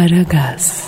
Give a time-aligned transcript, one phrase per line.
[0.00, 0.84] Aragaz.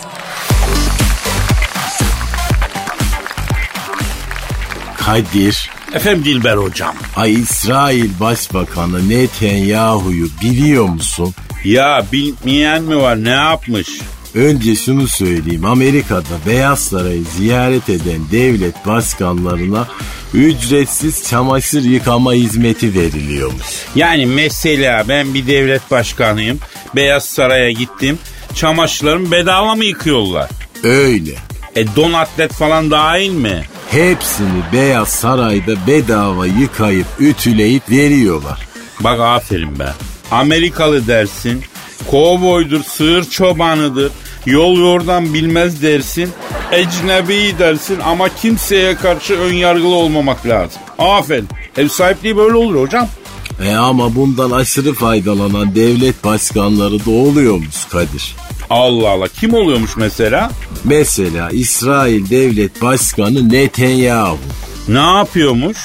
[4.97, 6.95] Kadir, Efendim Dilber hocam.
[7.17, 11.35] ay İsrail Başbakanı Netanyahu'yu biliyor musun?
[11.65, 13.89] Ya bilmeyen mi var ne yapmış?
[14.35, 15.65] Önce şunu söyleyeyim.
[15.65, 19.87] Amerika'da Beyaz Saray'ı ziyaret eden devlet başkanlarına
[20.35, 23.67] ücretsiz çamaşır yıkama hizmeti veriliyormuş.
[23.95, 26.59] Yani mesela ben bir devlet başkanıyım.
[26.97, 28.19] Beyaz Saray'a gittim.
[28.55, 30.51] Çamaşırlarımı bedava mı yıkıyorlar?
[30.85, 31.31] Öyle.
[31.77, 33.63] E don atlet falan dahil mi?
[33.91, 38.69] Hepsini Beyaz Saray'da bedava yıkayıp ütüleyip veriyorlar.
[39.01, 39.89] Bak aferin be.
[40.31, 41.65] Amerikalı dersin.
[42.11, 44.13] Kovboydur, sığır çobanıdır.
[44.47, 46.31] Yol yordan bilmez dersin.
[46.73, 50.81] Ecnebi dersin ama kimseye karşı ön yargılı olmamak lazım.
[50.99, 51.49] Aferin.
[51.77, 53.09] Ev sahipliği böyle olur hocam.
[53.65, 58.37] E ama bundan aşırı faydalanan devlet başkanları da oluyormuş Kadir.
[58.71, 59.29] Allah Allah.
[59.29, 60.51] Kim oluyormuş mesela?
[60.85, 64.39] Mesela İsrail Devlet Başkanı Netanyahu.
[64.89, 65.77] Ne yapıyormuş?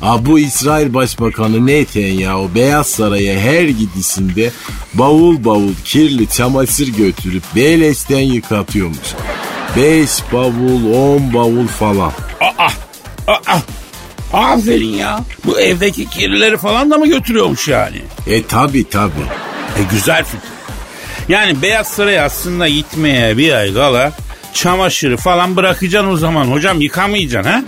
[0.00, 4.52] Ha bu İsrail Başbakanı Netanyahu Beyaz Saray'a her gidişinde
[4.94, 9.08] bavul bavul kirli çamaşır götürüp beleşten yıkatıyormuş.
[9.76, 12.12] Beş bavul, on bavul falan.
[12.40, 12.68] Aa,
[13.26, 13.58] aa,
[14.32, 15.20] aferin ya.
[15.44, 18.02] Bu evdeki kirlileri falan da mı götürüyormuş yani?
[18.26, 19.12] E tabi tabi.
[19.78, 20.50] E güzel fikir.
[21.28, 24.12] Yani Beyaz Saray aslında gitmeye bir ay kala
[24.54, 27.62] çamaşırı falan bırakacaksın o zaman hocam yıkamayacaksın ha?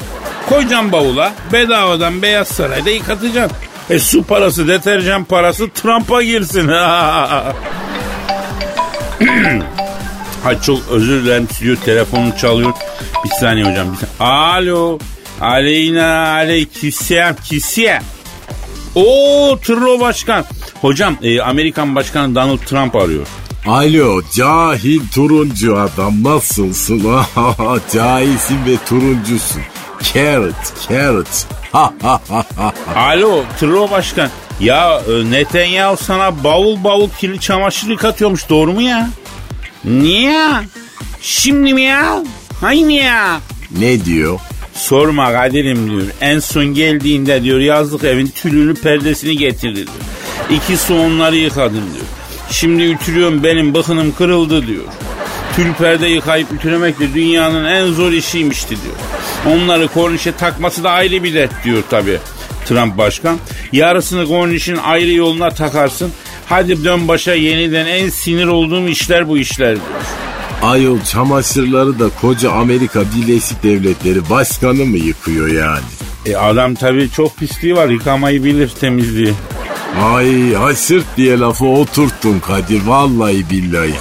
[0.49, 3.57] Koyacaksın bavula bedavadan Beyaz Saray'da yıkatacaksın.
[3.91, 6.69] E su parası, deterjan parası Trump'a girsin.
[10.45, 12.73] Ay çok özür dilerim stüdyo telefonu çalıyor.
[13.25, 13.93] Bir saniye hocam.
[13.93, 14.35] Bir saniye.
[14.35, 14.99] Alo.
[15.41, 18.01] Aleyna aleyküsselam kisye.
[18.95, 20.45] Oo Tırlo Başkan.
[20.81, 23.27] Hocam e, Amerikan Başkanı Donald Trump arıyor.
[23.67, 27.03] Alo cahil turuncu adam nasılsın?
[27.93, 29.63] Cahilsin ve turuncusun.
[30.15, 31.47] Carrot, carrot.
[32.97, 34.31] Alo Tırlo Başkan.
[34.61, 39.11] Ya e, Netanyahu sana bavul bavul kirli çamaşır yıkatıyormuş doğru mu ya?
[39.85, 40.49] Niye?
[41.21, 42.23] Şimdi mi ya?
[42.61, 43.41] Hay mi ya?
[43.79, 44.41] Ne diyor?
[44.79, 46.03] Sorma Kadir'im diyor.
[46.21, 49.89] En son geldiğinde diyor yazlık evin tülünü perdesini getirdi diyor.
[50.51, 52.07] İkisi onları yıkadım diyor.
[52.51, 54.85] Şimdi ütülüyorum benim bıkınım kırıldı diyor.
[55.57, 58.95] Tül perde yıkayıp ütülemek de dünyanın en zor işiymişti diyor.
[59.57, 62.19] Onları kornişe takması da ayrı bir dert diyor tabi.
[62.67, 63.39] Trump başkan.
[63.73, 66.13] Yarısını kornişin ayrı yoluna takarsın.
[66.47, 70.28] Hadi dön başa yeniden en sinir olduğum işler bu işler diyor.
[70.63, 75.85] Ayol çamaşırları da koca Amerika Birleşik Devletleri başkanı mı yıkıyor yani?
[76.27, 79.35] E adam tabii çok pisliği var yıkamayı bilir temizliği.
[80.03, 83.95] Ay haşırt diye lafı oturttun Kadir vallahi billahi.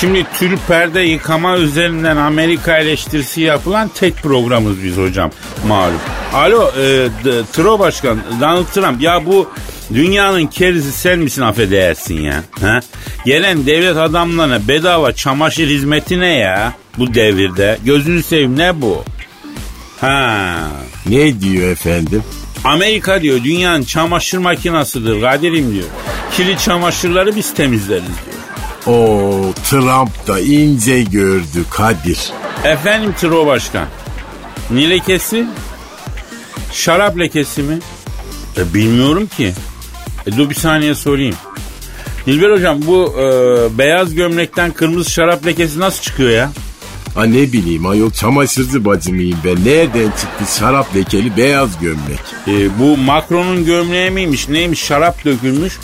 [0.00, 5.30] Şimdi tül perde yıkama üzerinden Amerika eleştirisi yapılan tek programız biz hocam
[5.68, 6.00] malum.
[6.34, 7.08] Alo e,
[7.52, 9.50] Tro Başkan Donald Trump ya bu
[9.94, 12.42] dünyanın kerisi sen misin affedersin ya?
[12.60, 12.80] Ha?
[13.26, 17.78] Gelen devlet adamlarına bedava çamaşır hizmeti ne ya bu devirde?
[17.84, 19.04] Gözünü seveyim ne bu?
[20.00, 20.56] Ha.
[21.06, 22.22] Ne diyor efendim?
[22.64, 25.86] Amerika diyor dünyanın çamaşır makinasıdır Kadir'im diyor.
[26.36, 28.44] Kirli çamaşırları biz temizleriz diyor.
[28.86, 32.18] O Trump da ince gördü Kadir.
[32.64, 33.86] Efendim Tro Başkan.
[34.70, 35.46] Ne lekesi?
[36.72, 37.78] Şarap lekesi mi?
[38.56, 39.52] E, bilmiyorum ki.
[40.26, 41.34] E, dur bir saniye sorayım.
[42.26, 43.24] Dilber hocam bu e,
[43.78, 46.52] beyaz gömlekten kırmızı şarap lekesi nasıl çıkıyor ya?
[47.14, 49.64] Ha ne bileyim ayol çamaşırcı bacı mıyım ben?
[49.64, 52.20] Nereden çıktı şarap lekeli beyaz gömlek?
[52.48, 55.78] E, bu Macron'un gömleği miymiş neymiş şarap dökülmüş.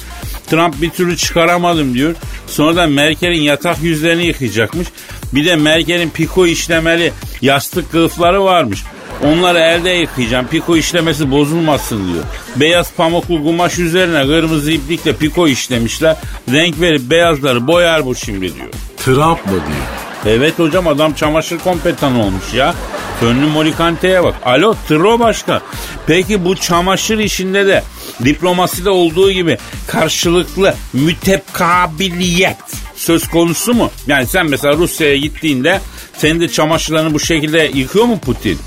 [0.50, 2.14] Trump bir türlü çıkaramadım diyor.
[2.46, 4.88] Sonra da Merkel'in yatak yüzlerini yıkayacakmış.
[5.32, 7.12] Bir de Merkel'in piko işlemeli
[7.42, 8.82] yastık kılıfları varmış.
[9.24, 10.46] Onları elde yıkayacağım.
[10.46, 12.24] Piko işlemesi bozulmasın diyor.
[12.56, 16.16] Beyaz pamuklu kumaş üzerine kırmızı iplikle piko işlemişler.
[16.52, 18.68] Renk verip beyazları boyar bu şimdi diyor.
[18.96, 19.86] Trump mı diyor?
[20.26, 22.74] Evet hocam adam çamaşır kompetanı olmuş ya.
[23.20, 24.34] Fönlü Molikante'ye bak.
[24.44, 25.60] Alo Tro Başkan.
[26.06, 27.82] Peki bu çamaşır işinde de
[28.24, 32.56] diplomaside olduğu gibi karşılıklı mütebkabiliyet
[32.96, 33.90] söz konusu mu?
[34.06, 35.80] Yani sen mesela Rusya'ya gittiğinde
[36.16, 38.58] senin de çamaşırlarını bu şekilde yıkıyor mu Putin?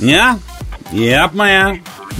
[0.00, 0.36] Ya?
[0.94, 1.76] Yapma ya.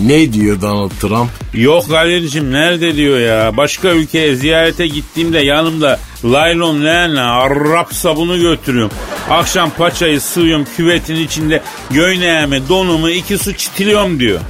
[0.07, 1.31] Ne diyor Donald Trump?
[1.55, 3.57] Yok Kadir'cim nerede diyor ya.
[3.57, 8.91] Başka ülkeye ziyarete gittiğimde yanımda laylon leğenle Arap sabunu götürüyorum.
[9.31, 14.41] Akşam paçayı sığıyorum küvetin içinde göğneğimi donumu iki su çitiliyorum diyor.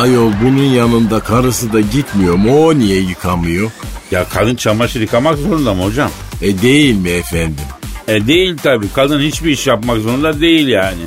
[0.00, 2.66] Ayol bunun yanında karısı da gitmiyor mu?
[2.66, 3.70] O niye yıkamıyor?
[4.10, 6.10] Ya kadın çamaşır yıkamak zorunda mı hocam?
[6.42, 7.64] E değil mi efendim?
[8.10, 8.86] E değil tabii.
[8.94, 11.02] Kadın hiçbir iş yapmak zorunda değil yani.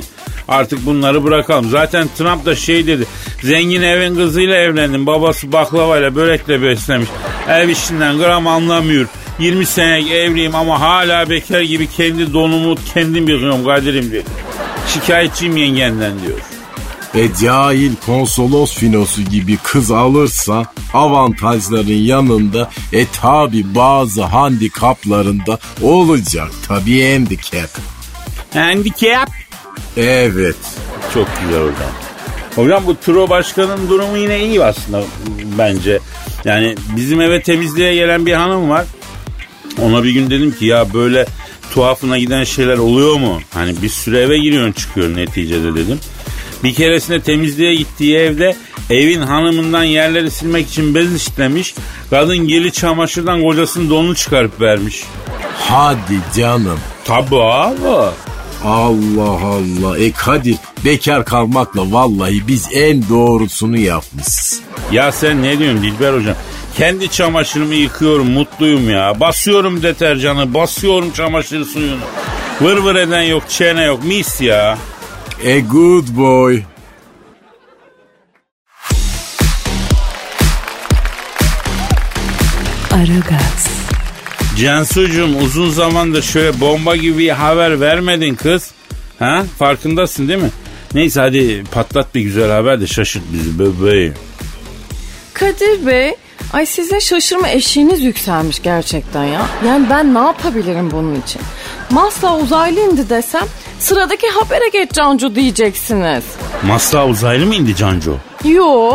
[0.48, 1.70] Artık bunları bırakalım.
[1.70, 3.04] Zaten Trump da şey dedi.
[3.42, 5.06] Zengin evin kızıyla evlendim.
[5.06, 7.08] Babası baklavayla börekle beslemiş.
[7.48, 9.06] Ev işinden gram anlamıyor.
[9.38, 14.22] 20 sene evliyim ama hala bekar gibi kendi donumu kendim yıkıyorum Kadir'im diyor.
[14.88, 16.53] Şikayetçiyim yengenden diyor.
[17.14, 27.12] E cahil konsolos finosu gibi kız alırsa avantajların yanında e tabi bazı handikaplarında olacak tabi
[27.12, 27.70] handicap.
[28.54, 29.30] Handicap.
[29.96, 30.56] Evet.
[31.14, 31.90] Çok güzel hocam.
[32.54, 35.02] Hocam bu Tro Başkan'ın durumu yine iyi aslında
[35.58, 35.98] bence.
[36.44, 38.84] Yani bizim eve temizliğe gelen bir hanım var.
[39.82, 41.26] Ona bir gün dedim ki ya böyle
[41.74, 43.40] tuhafına giden şeyler oluyor mu?
[43.54, 45.98] Hani bir süre eve giriyorsun çıkıyorsun neticede dedim.
[46.64, 48.56] Bir keresinde temizliğe gittiği evde
[48.90, 51.74] evin hanımından yerleri silmek için bez işlemiş.
[52.10, 55.02] Kadın geli çamaşırdan kocasının donunu çıkarıp vermiş.
[55.58, 56.78] Hadi canım.
[57.04, 58.10] Tabii abi.
[58.64, 59.98] Allah Allah.
[59.98, 64.60] E Kadir bekar kalmakla vallahi biz en doğrusunu yapmışız.
[64.92, 66.36] Ya sen ne diyorsun Dilber hocam?
[66.76, 69.20] Kendi çamaşırımı yıkıyorum mutluyum ya.
[69.20, 72.00] Basıyorum deterjanı, basıyorum çamaşır suyunu.
[72.60, 74.78] Vır vır eden yok, çene yok, mis ya.
[75.44, 76.62] A good boy.
[82.92, 83.68] Aragaz,
[84.58, 88.70] Cansucuğum uzun zamandır şöyle bomba gibi bir haber vermedin kız.
[89.18, 89.44] Ha?
[89.58, 90.50] Farkındasın değil mi?
[90.94, 94.14] Neyse hadi patlat bir güzel haber de şaşırt bizi bebeğim.
[95.34, 96.14] Kadir Bey,
[96.52, 99.46] ay size şaşırma eşiğiniz yükselmiş gerçekten ya.
[99.66, 101.42] Yani ben ne yapabilirim bunun için?
[101.90, 103.44] Masla uzaylı indi desem
[103.78, 106.24] sıradaki habere geç Cancu diyeceksiniz.
[106.66, 108.12] Masla uzaylı mı indi Canco?
[108.44, 108.92] Yo.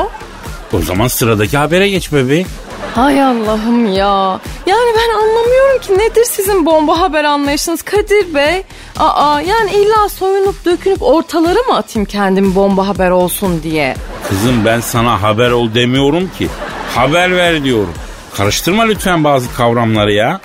[0.74, 2.48] O zaman sıradaki habere geç bebeğim.
[2.96, 4.40] Hay Allah'ım ya.
[4.66, 8.64] Yani ben anlamıyorum ki nedir sizin bomba haber anlayışınız Kadir Bey?
[8.98, 13.96] Aa yani illa soyunup dökünüp ortalara mı atayım kendimi bomba haber olsun diye?
[14.30, 16.48] Kızım ben sana haber ol demiyorum ki.
[16.96, 17.94] Haber ver diyorum.
[18.38, 20.42] Karıştırma lütfen bazı kavramları ya.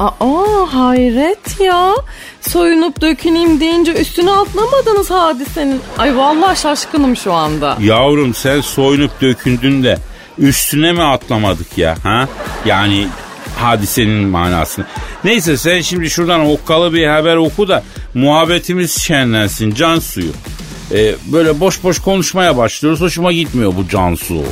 [0.00, 1.94] Aa hayret ya.
[2.40, 5.80] Soyunup döküneyim deyince üstüne atlamadınız hadisenin.
[5.98, 7.76] Ay vallahi şaşkınım şu anda.
[7.80, 9.98] Yavrum sen soyunup dökündün de
[10.38, 11.96] üstüne mi atlamadık ya?
[12.02, 12.28] Ha?
[12.66, 13.06] Yani
[13.58, 14.84] hadisenin manasını.
[15.24, 17.82] Neyse sen şimdi şuradan okkalı bir haber oku da
[18.14, 20.32] muhabbetimiz şenlensin can suyu.
[20.92, 23.00] Ee, böyle boş boş konuşmaya başlıyoruz.
[23.00, 24.42] Hoşuma gitmiyor bu Cansu.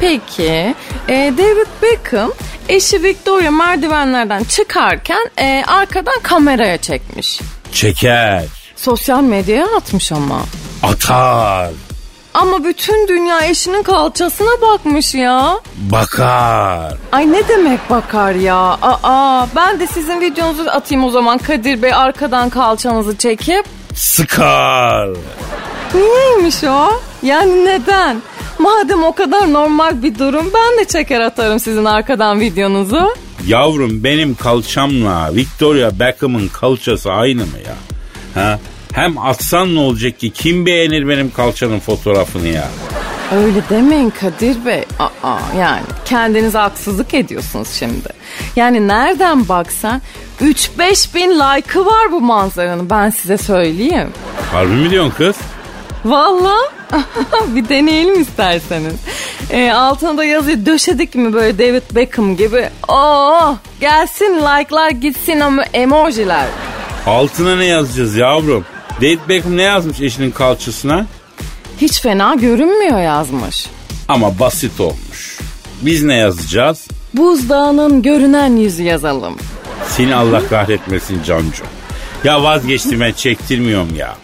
[0.00, 0.74] Peki
[1.08, 2.32] e, David Beckham
[2.68, 7.40] eşi Victoria merdivenlerden çıkarken e, arkadan kameraya çekmiş.
[7.72, 8.44] Çeker,
[8.76, 10.40] Sosyal medyaya atmış ama.
[10.82, 11.70] atar,
[12.34, 15.60] Ama bütün dünya eşinin kalçasına bakmış ya.
[15.76, 16.94] bakar.
[17.12, 18.56] Ay ne demek bakar ya?
[18.82, 23.64] Aa ben de sizin videonuzu atayım o zaman Kadir Bey arkadan kalçanızı çekip.
[23.94, 25.08] Sıkar.
[25.94, 27.00] Niyeymiş o?
[27.22, 28.22] Yani neden?
[28.58, 33.14] Madem o kadar normal bir durum ben de çeker atarım sizin arkadan videonuzu.
[33.46, 37.74] Yavrum benim kalçamla Victoria Beckham'ın kalçası aynı mı ya?
[38.42, 38.58] Ha?
[38.92, 40.30] Hem atsan ne olacak ki?
[40.30, 42.68] Kim beğenir benim kalçanın fotoğrafını ya?
[43.34, 44.84] Öyle demeyin Kadir Bey.
[45.22, 48.08] Aa, yani kendinize haksızlık ediyorsunuz şimdi.
[48.56, 50.00] Yani nereden baksan
[50.40, 54.08] 3-5 bin like'ı var bu manzaranın ben size söyleyeyim.
[54.52, 55.36] Harbi mi diyorsun kız?
[56.04, 56.54] Valla
[57.54, 58.94] bir deneyelim isterseniz.
[59.50, 62.68] Ee, altına da yazıyor döşedik mi böyle David Beckham gibi.
[62.88, 66.46] Oo gelsin like'lar gitsin ama emojiler.
[67.06, 68.64] Altına ne yazacağız yavrum?
[68.96, 71.06] David Beckham ne yazmış eşinin kalçasına?
[71.80, 73.66] Hiç fena görünmüyor yazmış.
[74.08, 75.38] Ama basit olmuş.
[75.82, 76.88] Biz ne yazacağız?
[77.14, 79.36] Buzdağının görünen yüzü yazalım.
[79.88, 81.64] Seni Allah kahretmesin Cancu.
[82.24, 84.16] Ya vazgeçtim ben çektirmiyorum ya.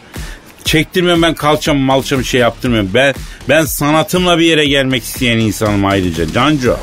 [0.65, 2.91] Çektirmiyorum ben kalçamı malçamı şey yaptırmıyorum.
[2.95, 3.15] Ben
[3.49, 6.77] ben sanatımla bir yere gelmek isteyen insanım ayrıca Cancu.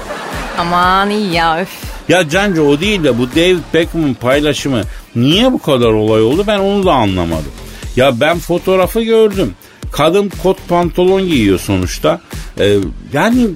[0.58, 1.70] Aman iyi ya öf.
[2.10, 4.82] Ya Cancu o değil de bu David Beckham'ın paylaşımı
[5.16, 7.52] niye bu kadar olay oldu ben onu da anlamadım.
[7.96, 9.54] Ya ben fotoğrafı gördüm.
[9.92, 12.22] Kadın kot pantolon giyiyor sonuçta.
[12.60, 12.78] Ee,
[13.14, 13.48] yani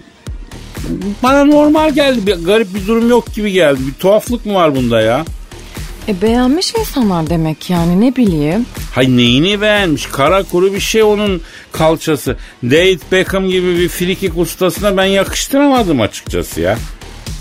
[1.23, 2.27] bana normal geldi.
[2.27, 3.79] Bir, garip bir durum yok gibi geldi.
[3.87, 5.25] Bir tuhaflık mı var bunda ya?
[6.11, 8.65] E beğenmiş insanlar demek yani ne bileyim.
[8.95, 10.05] Hay neyini beğenmiş?
[10.05, 11.41] Kara kuru bir şey onun
[11.71, 12.37] kalçası.
[12.63, 16.77] David Beckham gibi bir frikik ustasına ben yakıştıramadım açıkçası ya.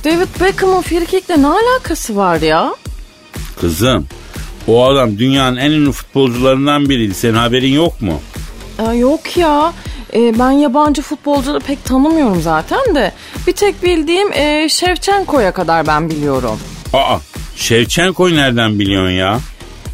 [0.04, 2.74] David Beckham'ın frikikle ne alakası var ya?
[3.60, 4.06] Kızım
[4.68, 7.14] o adam dünyanın en ünlü futbolcularından biriydi.
[7.14, 8.20] Senin haberin yok mu?
[8.78, 9.72] Aa, yok ya.
[10.14, 13.12] E, ben yabancı futbolcuları pek tanımıyorum zaten de.
[13.46, 16.58] Bir tek bildiğim e, Şevçenko'ya kadar ben biliyorum.
[16.92, 17.18] Aa
[17.60, 19.40] Şevçenko'yu nereden biliyorsun ya?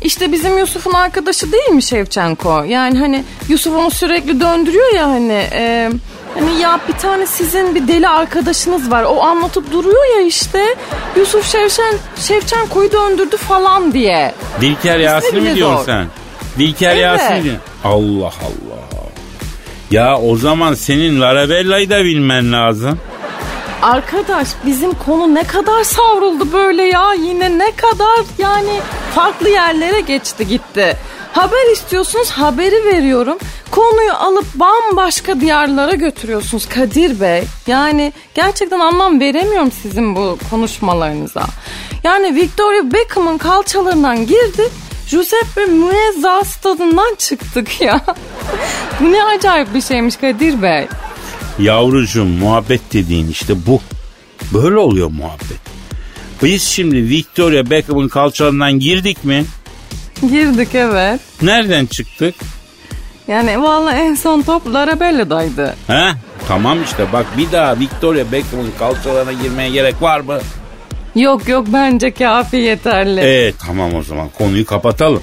[0.03, 2.63] İşte bizim Yusuf'un arkadaşı değil mi Şevçenko?
[2.69, 5.49] Yani hani Yusuf onu sürekli döndürüyor ya hani...
[5.53, 5.91] E,
[6.35, 9.03] hani ya bir tane sizin bir deli arkadaşınız var.
[9.09, 10.65] O anlatıp duruyor ya işte.
[11.17, 14.35] Yusuf Şevçen, Şevçenko'yu döndürdü falan diye.
[14.61, 15.85] Dilker Yasin mi diyorsun zor.
[15.85, 16.07] sen?
[16.59, 17.03] Dilker Evet.
[17.03, 17.59] Yasin mi?
[17.85, 18.87] Allah Allah.
[19.91, 22.99] Ya o zaman senin Larabella'yı da bilmen lazım.
[23.83, 27.15] Arkadaş bizim konu ne kadar savruldu böyle ya.
[27.15, 28.81] Yine ne kadar yani
[29.15, 30.97] farklı yerlere geçti gitti.
[31.33, 33.39] Haber istiyorsunuz haberi veriyorum.
[33.71, 37.45] Konuyu alıp bambaşka diyarlara götürüyorsunz Kadir Bey.
[37.67, 41.45] Yani gerçekten anlam veremiyorum sizin bu konuşmalarınıza.
[42.05, 44.73] Yani Victoria Beckham'ın kalçalarından girdik.
[45.11, 48.01] Giuseppe Meazza stadından çıktık ya.
[49.01, 50.89] bu ne acayip bir şeymiş Kadir Bey.
[51.59, 53.81] Yavrucuğum muhabbet dediğin işte bu.
[54.55, 55.61] Böyle oluyor muhabbet.
[56.43, 59.45] Biz şimdi Victoria Beckham'ın kalçalarından girdik mi?
[60.21, 61.21] Girdik evet.
[61.43, 62.35] Nereden çıktık?
[63.29, 65.77] Yani vallahi en son top Larabella'daydı.
[65.87, 66.13] He?
[66.49, 70.39] Tamam işte bak bir daha Victoria Beckham'ın kalçalarına girmeye gerek var mı?
[71.15, 73.21] Yok yok bence kafi yeterli.
[73.21, 75.23] Ee tamam o zaman konuyu kapatalım.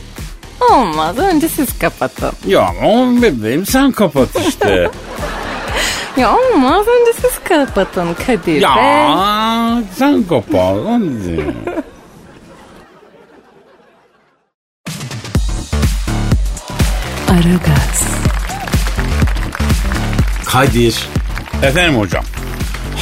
[0.71, 2.31] Olmaz önce siz kapatın.
[2.47, 4.89] Ya oğlum bebeğim sen kapat işte.
[6.17, 9.83] Ya olmaz önce siz kapatın Kadir ya Bey.
[9.97, 10.77] sen kapat.
[10.87, 11.45] hadi.
[17.29, 18.03] Aragaz,
[20.45, 21.07] Kadir
[21.63, 22.23] Efendim hocam.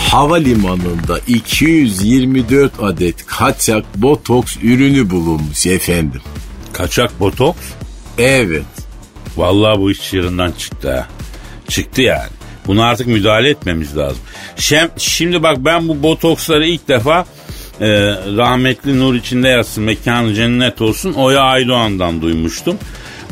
[0.10, 6.22] havalimanında 224 adet kaçak botoks ürünü bulunmuş efendim.
[6.74, 7.60] Kaçak botoks.
[8.18, 8.64] Evet.
[9.38, 11.08] Vallahi bu iş çığırından çıktı ha.
[11.68, 12.30] Çıktı yani.
[12.68, 14.20] Buna artık müdahale etmemiz lazım.
[14.56, 17.26] Şem, şimdi bak ben bu botoksları ilk defa
[17.82, 17.88] e,
[18.38, 22.78] rahmetli Nur içinde yatsın mekanı cennet olsun Oya Aydoğan'dan duymuştum.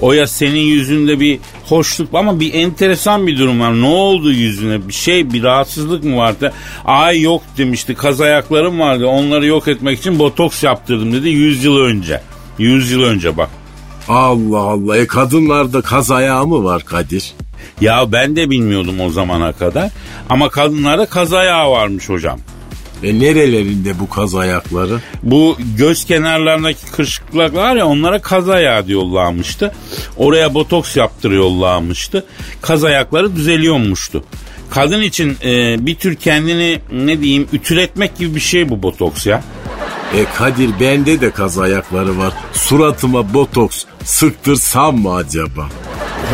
[0.01, 3.81] Oya senin yüzünde bir hoşluk ama bir enteresan bir durum var.
[3.81, 4.88] Ne oldu yüzüne?
[4.88, 6.53] Bir şey bir rahatsızlık mı vardı?
[6.86, 7.95] Ay yok demişti.
[7.95, 9.07] Kaz ayaklarım vardı.
[9.07, 12.21] Onları yok etmek için botoks yaptırdım dedi 100 yıl önce.
[12.57, 13.50] 100 yıl önce bak.
[14.09, 14.97] Allah Allah.
[14.97, 17.31] E kadınlarda kaz ayağı mı var Kadir?
[17.81, 19.91] Ya ben de bilmiyordum o zamana kadar.
[20.29, 22.39] Ama kadınlarda kaz ayağı varmış hocam.
[23.03, 25.01] E nerelerinde bu kaz ayakları?
[25.23, 29.73] Bu göz kenarlarındaki kırışıklıklar var ya onlara kaz ayağı diyorlarmıştı.
[30.17, 32.25] Oraya botoks yaptırıyorlarmıştı.
[32.61, 34.23] Kaz ayakları düzeliyormuştu.
[34.69, 39.43] Kadın için e, bir tür kendini ne diyeyim ütületmek gibi bir şey bu botoks ya.
[40.17, 42.33] E Kadir bende de kaz ayakları var.
[42.53, 45.69] Suratıma botoks sıktırsam mı acaba?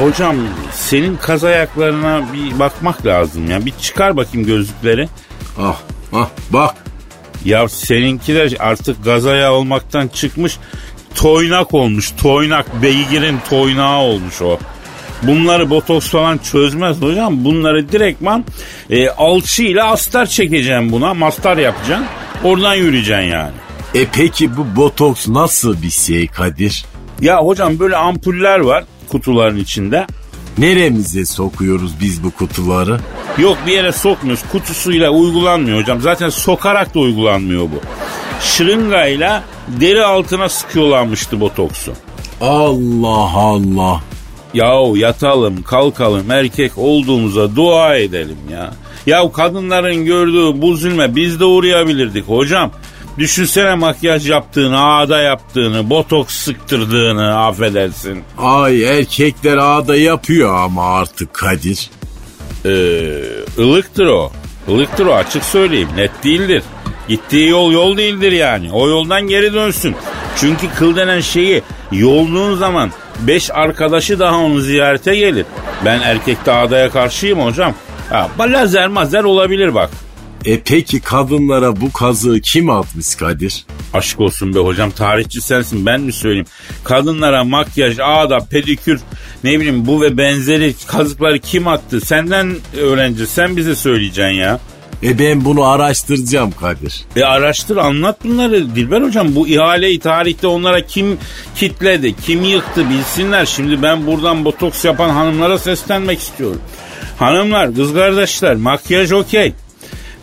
[0.02, 0.36] Hocam
[0.74, 3.66] senin kaz ayaklarına bir bakmak lazım ya.
[3.66, 5.10] Bir çıkar bakayım gözlükleri.
[5.60, 5.78] Ah
[6.14, 6.76] ah bak.
[7.46, 10.58] Ya seninkiler artık gaz ayağı olmaktan çıkmış
[11.16, 12.12] toynak olmuş.
[12.22, 14.60] Toynak beygirin toynağı olmuş o.
[15.24, 17.46] Bunları botoks falan çözmez hocam.
[17.46, 18.46] Bunları direktman
[18.90, 21.14] e, alçıyla astar çekeceğim buna.
[21.14, 22.06] Mastar yapacaksın.
[22.44, 23.65] Oradan yürüyeceksin yani.
[23.96, 26.86] E peki bu botoks nasıl bir şey Kadir?
[27.22, 30.08] Ya hocam böyle ampuller var kutuların içinde.
[30.58, 33.00] Neremize sokuyoruz biz bu kutuları?
[33.38, 34.44] Yok bir yere sokmuyoruz.
[34.52, 36.02] Kutusuyla uygulanmıyor hocam.
[36.02, 37.82] Zaten sokarak da uygulanmıyor bu.
[38.42, 41.94] Şırıngayla deri altına sıkıyorlarmıştı botoksu.
[42.42, 44.02] Allah Allah.
[44.54, 48.74] Yahu yatalım kalkalım erkek olduğumuza dua edelim ya.
[49.06, 52.72] Ya kadınların gördüğü bu zulme biz de uğrayabilirdik hocam.
[53.18, 58.24] Düşünsene makyaj yaptığını, ağda yaptığını, botoks sıktırdığını affedersin.
[58.38, 61.90] Ay erkekler ağda yapıyor ama artık Kadir.
[62.66, 62.72] Ee,
[63.60, 64.32] ılıktır o.
[64.68, 65.90] Ilıktır o açık söyleyeyim.
[65.96, 66.64] Net değildir.
[67.08, 68.72] Gittiği yol yol değildir yani.
[68.72, 69.96] O yoldan geri dönsün.
[70.38, 75.46] Çünkü kıl denen şeyi yolduğun zaman beş arkadaşı daha onu ziyarete gelir.
[75.86, 77.74] Ben erkekte ağdaya karşıyım hocam.
[78.10, 79.90] Ha, lazer mazer olabilir bak.
[80.46, 83.66] E peki kadınlara bu kazığı kim atmış Kadir?
[83.94, 86.46] Aşk olsun be hocam tarihçi sensin ben mi söyleyeyim.
[86.84, 89.02] Kadınlara makyaj, ağda, pedikür
[89.44, 92.02] ne bileyim bu ve benzeri kazıkları kim attı?
[92.02, 94.60] Senden öğrenci sen bize söyleyeceksin ya.
[95.04, 97.02] E ben bunu araştıracağım Kadir.
[97.16, 99.36] E araştır anlat bunları Dilber hocam.
[99.36, 101.18] Bu ihaleyi tarihte onlara kim
[101.56, 103.46] kitledi, kim yıktı bilsinler.
[103.46, 106.62] Şimdi ben buradan botoks yapan hanımlara seslenmek istiyorum.
[107.20, 109.54] Hanımlar, kız kardeşler makyaj okey.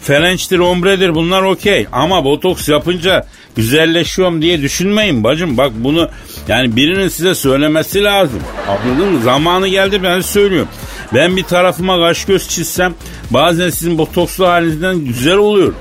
[0.02, 1.86] Ferençtir, ombredir bunlar okey.
[1.92, 5.56] Ama botoks yapınca güzelleşiyorum diye düşünmeyin bacım.
[5.56, 6.08] Bak bunu
[6.48, 8.40] yani birinin size söylemesi lazım.
[8.68, 9.22] Anladın mı?
[9.22, 10.68] Zamanı geldi ben söylüyorum.
[11.14, 12.94] Ben bir tarafıma kaş göz çizsem
[13.30, 15.72] bazen sizin botokslu halinizden güzel oluyor.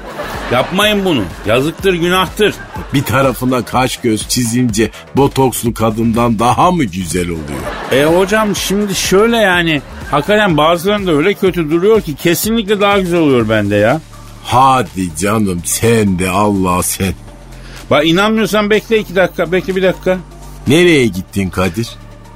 [0.51, 1.23] Yapmayın bunu.
[1.45, 2.53] Yazıktır, günahtır.
[2.93, 7.59] Bir tarafına kaş göz çizince botokslu kadından daha mı güzel oluyor?
[7.91, 13.49] E hocam şimdi şöyle yani hakikaten bazılarında öyle kötü duruyor ki kesinlikle daha güzel oluyor
[13.49, 14.01] bende ya.
[14.43, 17.13] Hadi canım sen de Allah sen.
[17.91, 20.17] Bak inanmıyorsan bekle iki dakika bekle bir dakika.
[20.67, 21.89] Nereye gittin Kadir?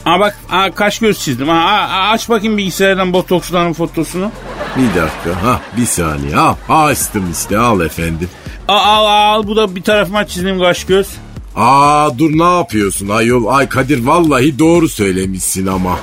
[0.06, 1.50] Aa bak aa, kaş göz çizdim.
[1.50, 4.32] Aa, aa, aç bakayım bilgisayardan botoksların fotosunu.
[4.78, 8.30] Bir dakika ha bir saniye al açtım işte al efendim.
[8.68, 11.08] Aa, al al bu da bir tarafıma çizdim kaş göz.
[11.56, 13.46] Aa dur ne yapıyorsun ayol?
[13.46, 16.00] Ay Kadir vallahi doğru söylemişsin ama.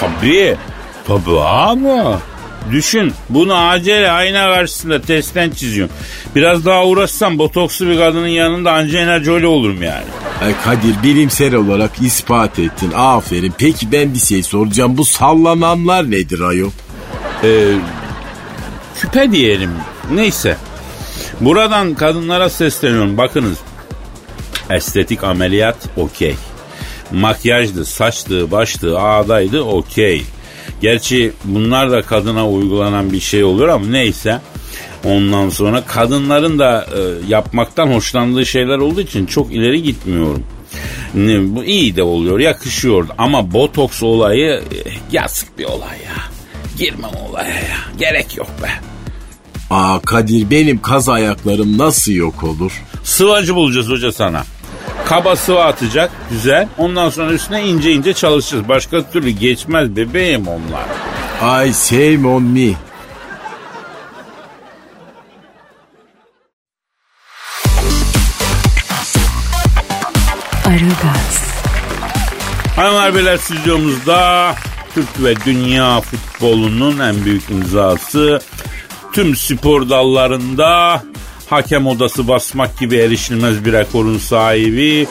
[0.00, 0.56] Tabii.
[1.06, 2.18] Tabii abi.
[2.72, 5.94] Düşün bunu acele ayna karşısında testten çiziyorum.
[6.34, 10.04] Biraz daha uğraşsam botokslu bir kadının yanında Angelina Jolie olurum yani.
[10.42, 13.54] Ay Kadir bilimsel olarak ispat ettin aferin.
[13.58, 16.70] Peki ben bir şey soracağım bu sallananlar nedir ayol?
[17.44, 17.74] Ee,
[19.00, 19.70] küpe diyelim.
[20.14, 20.56] Neyse.
[21.40, 23.18] Buradan kadınlara sesleniyorum.
[23.18, 23.58] Bakınız.
[24.70, 26.34] Estetik ameliyat okey.
[27.12, 30.24] Makyajdı, saçtı, baştı, ağdaydı okey.
[30.80, 34.40] Gerçi bunlar da kadına uygulanan bir şey oluyor ama neyse.
[35.04, 40.42] Ondan sonra kadınların da e, yapmaktan hoşlandığı şeyler olduğu için çok ileri gitmiyorum.
[41.14, 44.78] Ne, bu iyi de oluyor, yakışıyor ama botoks olayı e,
[45.12, 46.16] yazık bir olay ya.
[46.78, 47.78] Girmem olaya ya.
[47.98, 48.70] Gerek yok be.
[49.70, 52.82] Aa Kadir benim kaz ayaklarım nasıl yok olur?
[53.04, 54.44] Sıvacı bulacağız hoca sana.
[55.06, 56.68] Kaba sıvı atacak güzel.
[56.78, 58.68] Ondan sonra üstüne ince ince çalışacağız.
[58.68, 60.84] Başka türlü geçmez bebeğim onlar.
[61.42, 62.72] Ay shame on me.
[70.66, 71.46] Aragaz,
[72.76, 74.54] Hanımlar beyler stüdyomuzda
[74.94, 78.40] Türk ve dünya futbolunun en büyük imzası
[79.12, 81.02] tüm spor dallarında
[81.50, 85.06] hakem odası basmak gibi erişilmez bir rekorun sahibi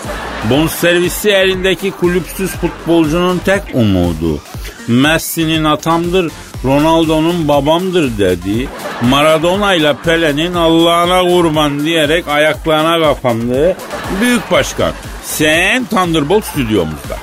[0.50, 4.39] bonservisi elindeki kulüpsüz futbolcunun tek umudu
[4.88, 6.32] Messi'nin atamdır
[6.65, 8.67] Ronaldo'nun babamdır dedi.
[9.10, 13.78] Maradona ile Pele'nin Allah'ına kurban diyerek ayaklarına kapandığı
[14.21, 14.91] büyük başkan.
[15.24, 17.17] Sen Thunderbolt stüdyomuzda.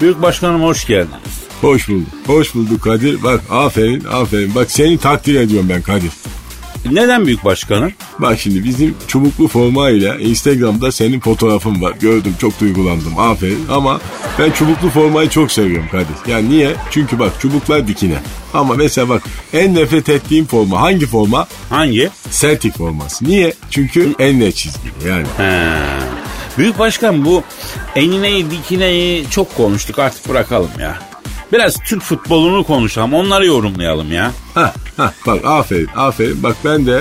[0.00, 1.46] Büyük başkanım hoş geldiniz.
[1.60, 2.08] Hoş bulduk.
[2.26, 3.22] Hoş bulduk Kadir.
[3.22, 4.54] Bak aferin aferin.
[4.54, 6.10] Bak seni takdir ediyorum ben Kadir.
[6.94, 7.92] Neden büyük başkanım?
[8.18, 11.94] Bak şimdi bizim çubuklu formayla Instagram'da senin fotoğrafın var.
[12.00, 13.18] Gördüm çok duygulandım.
[13.18, 14.00] Aferin ama
[14.38, 16.32] ben çubuklu formayı çok seviyorum Kadir.
[16.32, 16.70] Yani niye?
[16.90, 18.16] Çünkü bak çubuklar dikine.
[18.54, 19.22] Ama mesela bak
[19.52, 21.46] en nefret ettiğim forma hangi forma?
[21.70, 22.10] Hangi?
[22.30, 23.24] Celtic forması.
[23.24, 23.54] Niye?
[23.70, 25.26] Çünkü enle çizgili yani.
[25.36, 25.72] He.
[26.58, 27.42] Büyük başkan bu
[27.96, 30.98] enineyi dikineyi çok konuştuk artık bırakalım ya.
[31.56, 34.30] Biraz Türk futbolunu konuşalım onları yorumlayalım ya.
[34.54, 36.42] Hah, hah, bak aferin aferin.
[36.42, 37.00] Bak ben de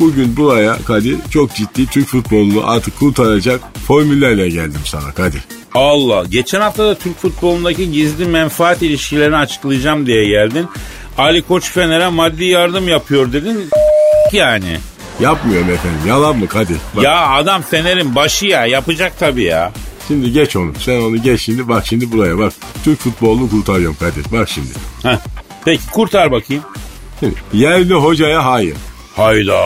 [0.00, 5.40] bugün buraya Kadir çok ciddi Türk futbolunu artık kurtaracak formüllerle geldim sana Kadir.
[5.74, 10.66] Allah geçen hafta da Türk futbolundaki gizli menfaat ilişkilerini açıklayacağım diye geldin.
[11.18, 13.70] Ali Koç Fener'e maddi yardım yapıyor dedin
[14.32, 14.78] yani.
[15.20, 16.00] Yapmıyorum efendim.
[16.08, 16.76] Yalan mı Kadir?
[16.96, 19.72] Bak, Ya adam Fener'in başı ya yapacak tabii ya.
[20.08, 20.72] Şimdi geç onu.
[20.78, 21.68] Sen onu geç şimdi.
[21.68, 22.52] Bak şimdi buraya bak.
[22.84, 24.24] Türk futbolunu kurtarıyorum Kadir.
[24.32, 24.68] Bak şimdi.
[25.02, 25.18] Heh.
[25.64, 26.62] Peki kurtar bakayım.
[27.20, 28.76] Şimdi yerli hocaya hayır.
[29.16, 29.56] Hayda.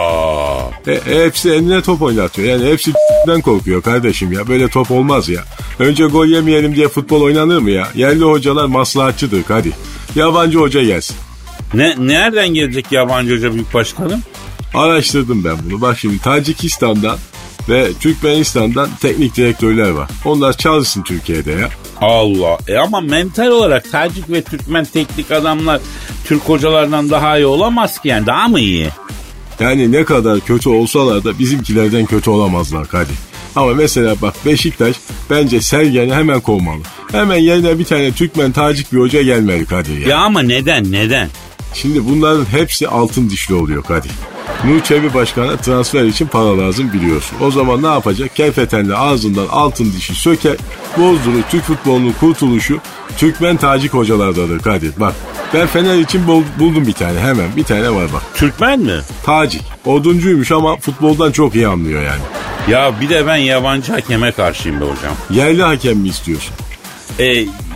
[0.87, 2.49] E, hepsi eline top oynatıyor.
[2.49, 2.93] Yani hepsi
[3.27, 4.49] den korkuyor kardeşim ya.
[4.49, 5.45] Böyle top olmaz ya.
[5.79, 7.89] Önce gol yemeyelim diye futbol oynanır mı ya?
[7.95, 9.73] Yerli hocalar maslahatçıdır Kadir.
[10.15, 11.17] Yabancı hoca gelsin.
[11.75, 14.23] Ne, nereden gelecek yabancı hoca büyük başkanım?
[14.75, 15.81] Araştırdım ben bunu.
[15.81, 17.19] Bak şimdi Tacikistan'dan
[17.71, 20.11] ve Türkmenistan'dan teknik direktörler var.
[20.25, 21.69] Onlar çalışsın Türkiye'de ya.
[22.01, 22.59] Allah.
[22.69, 25.81] E ama mental olarak Tacik ve Türkmen teknik adamlar
[26.25, 28.89] Türk hocalardan daha iyi olamaz ki yani daha mı iyi?
[29.61, 33.17] Yani ne kadar kötü olsalar da bizimkilerden kötü olamazlar Kadir.
[33.57, 34.97] Ama mesela bak Beşiktaş
[35.31, 36.83] bence Sergen'i hemen kovmalı.
[37.13, 40.09] Hemen yerine bir tane Türkmen Tacik bir hoca gelmeli Kadir ya.
[40.09, 41.29] Ya ama neden neden?
[41.75, 44.13] Şimdi bunların hepsi altın dişli oluyor Kadir.
[44.65, 47.37] Nur Çebi Başkan'a transfer için para lazım biliyorsun.
[47.41, 48.37] O zaman ne yapacak?
[48.37, 50.57] Kefetenle ağzından altın dişi söker,
[50.99, 52.79] bozdurur Türk futbolunun kurtuluşu
[53.19, 54.93] Türkmen Tacik hocalardadır Kadir.
[54.97, 55.15] Bak
[55.55, 58.23] ben Fener için bul- buldum bir tane hemen bir tane var bak.
[58.35, 59.01] Türkmen mi?
[59.25, 59.63] Tacik.
[59.85, 62.23] Oduncuymuş ama futboldan çok iyi anlıyor yani.
[62.69, 65.15] Ya bir de ben yabancı hakeme karşıyım be hocam.
[65.31, 66.55] Yerli hakem mi istiyorsun?
[67.19, 67.25] E,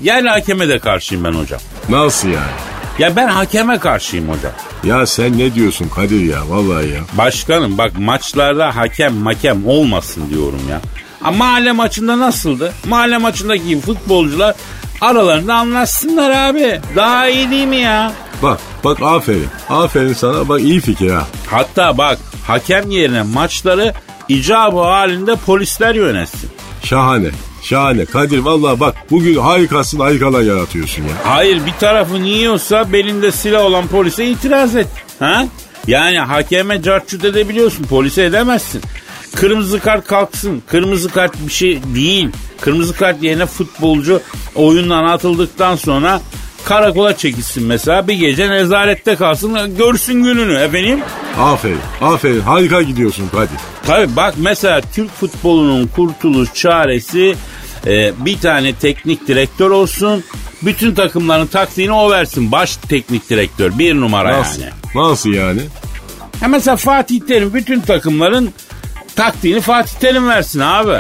[0.03, 1.61] yerli hakeme de karşıyım ben hocam.
[1.89, 2.53] Nasıl yani?
[2.99, 4.53] Ya ben hakeme karşıyım hocam.
[4.85, 7.01] Ya sen ne diyorsun Kadir ya vallahi ya.
[7.13, 10.81] Başkanım bak maçlarda hakem makem olmasın diyorum ya.
[11.25, 12.73] Ama mahalle maçında nasıldı?
[12.89, 14.55] Mahalle maçındaki futbolcular
[15.01, 16.81] aralarında anlaşsınlar abi.
[16.97, 18.13] Daha iyi değil mi ya?
[18.43, 19.49] Bak Bak aferin.
[19.69, 21.27] Aferin sana bak iyi fikir ha.
[21.51, 23.95] Hatta bak hakem yerine maçları
[24.29, 26.51] icabı halinde polisler yönetsin.
[26.85, 27.31] Şahane.
[27.65, 28.05] Şahane.
[28.05, 31.11] Kadir vallahi bak bugün harikasın harikalar yaratıyorsun ya.
[31.25, 34.87] Hayır bir tarafın yiyorsa belinde silah olan polise itiraz et.
[35.19, 35.47] Ha?
[35.87, 38.83] Yani hakeme carçut edebiliyorsun polise edemezsin.
[39.35, 40.63] Kırmızı kart kalksın.
[40.67, 42.29] Kırmızı kart bir şey değil.
[42.61, 44.21] Kırmızı kart yerine futbolcu
[44.55, 46.21] oyundan atıldıktan sonra
[46.65, 48.09] karakola çekilsin mesela.
[48.09, 51.01] Bir gece nezarette kalsın görsün gününü efendim.
[51.39, 51.79] Aferin.
[52.01, 52.41] Aferin.
[52.41, 53.59] Harika gidiyorsun Kadir.
[53.87, 57.35] Tabii bak mesela Türk futbolunun kurtuluş çaresi
[57.87, 60.25] e, bir tane teknik direktör olsun.
[60.63, 62.53] Bütün takımların taktiğini o versin.
[62.53, 64.63] Baş teknik direktör bir numara Nasıl?
[64.63, 64.73] yani.
[64.95, 65.61] Nasıl yani?
[66.41, 68.51] Ha mesela Fatih Terim bütün takımların
[69.17, 70.97] taktiğini Fatih Terim versin abi.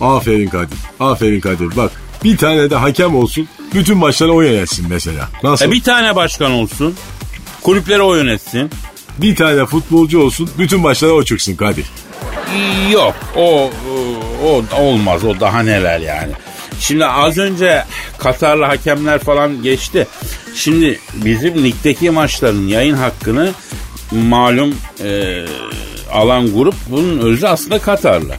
[0.00, 0.78] Aferin Kadir.
[1.00, 1.76] Aferin Kadir.
[1.76, 1.90] Bak
[2.24, 3.48] bir tane de hakem olsun.
[3.74, 5.28] Bütün maçları o yönetsin mesela.
[5.42, 5.64] Nasıl?
[5.64, 6.96] E bir tane başkan olsun.
[7.62, 8.70] Kulüpleri o yönetsin.
[9.18, 10.50] Bir tane futbolcu olsun.
[10.58, 11.86] Bütün maçlara o çıksın Kadir.
[12.92, 13.70] Yok o,
[14.46, 16.32] o o olmaz o daha neler yani.
[16.80, 17.84] Şimdi az önce
[18.18, 20.06] Katarlı hakemler falan geçti.
[20.54, 23.52] Şimdi bizim ligdeki maçların yayın hakkını
[24.10, 25.44] malum e,
[26.12, 28.34] alan grup bunun özü aslında Katarlı.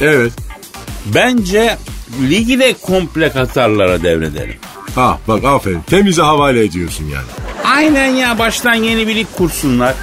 [0.00, 0.32] Evet.
[1.06, 1.76] Bence
[2.22, 4.56] ligi de komple Katarlara devredelim.
[4.94, 5.80] Ha bak aferin.
[5.80, 7.26] Temize havale ediyorsun yani.
[7.64, 9.94] Aynen ya baştan yeni bir lig kursunlar.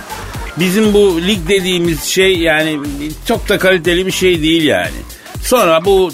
[0.60, 2.80] Bizim bu lig dediğimiz şey yani
[3.28, 4.91] çok da kaliteli bir şey değil yani.
[5.43, 6.12] Sonra bu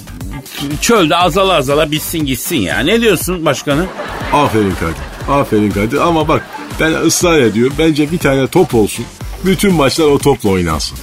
[0.82, 2.80] çölde azala azala bitsin gitsin ya.
[2.80, 3.88] Ne diyorsun başkanım?
[4.34, 5.34] Aferin Kadir.
[5.40, 5.98] Aferin Kadir.
[5.98, 6.46] Ama bak
[6.80, 7.74] ben ısrar ediyorum.
[7.80, 9.06] Bence bir tane top olsun.
[9.46, 10.98] Bütün maçlar o topla oynansın.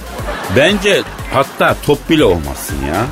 [0.55, 1.01] Bence
[1.33, 3.05] hatta top bile olmasın ya.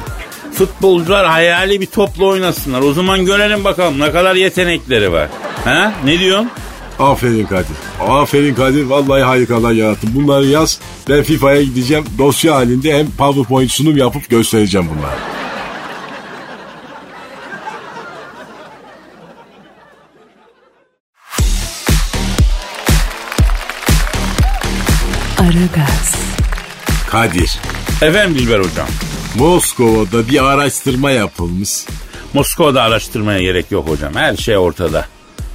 [0.57, 2.81] Futbolcular hayali bir topla oynasınlar.
[2.81, 5.29] O zaman görelim bakalım ne kadar yetenekleri var.
[5.65, 5.93] Ha?
[6.05, 6.49] Ne diyorsun?
[6.99, 7.75] Aferin Kadir.
[8.07, 8.83] Aferin Kadir.
[8.83, 10.09] Vallahi harikalar yarattın.
[10.15, 10.79] Bunları yaz.
[11.09, 12.05] Ben FIFA'ya gideceğim.
[12.17, 15.17] Dosya halinde hem PowerPoint sunum yapıp göstereceğim bunları.
[25.39, 26.15] Aragaz,
[27.09, 27.59] Kadir.
[28.01, 28.87] Efendim Dilber hocam.
[29.37, 31.69] Moskova'da bir araştırma yapılmış.
[32.33, 34.15] Moskova'da araştırmaya gerek yok hocam.
[34.15, 35.05] Her şey ortada.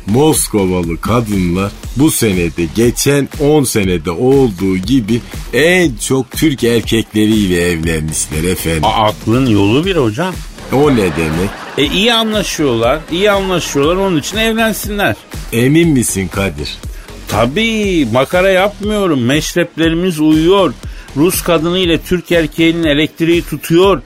[0.07, 5.21] Moskovalı kadınlar bu senede geçen 10 senede olduğu gibi
[5.53, 8.85] en çok Türk erkekleriyle evlenmişler efendim.
[8.85, 10.35] A- aklın yolu bir hocam.
[10.73, 11.51] O ne demek?
[11.79, 12.99] E iyi anlaşıyorlar.
[13.12, 13.97] iyi anlaşıyorlar.
[13.97, 15.16] Onun için evlensinler.
[15.53, 16.79] Emin misin Kadir?
[17.29, 19.21] Tabii makara yapmıyorum.
[19.23, 20.73] Meşreplerimiz uyuyor.
[21.16, 24.03] Rus kadını ile Türk erkeğinin elektriği tutuyor.